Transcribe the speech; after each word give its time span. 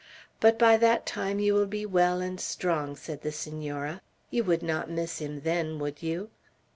But 0.39 0.57
by 0.57 0.77
that 0.77 1.05
time 1.05 1.37
you 1.37 1.53
will 1.53 1.67
be 1.67 1.85
well 1.85 2.21
and 2.21 2.41
strong," 2.41 2.95
said 2.95 3.21
the 3.21 3.31
Senora; 3.31 4.01
"you 4.31 4.43
would 4.43 4.63
not 4.63 4.89
miss 4.89 5.19
him 5.19 5.41
then, 5.41 5.77
would 5.77 6.01
you?" 6.01 6.31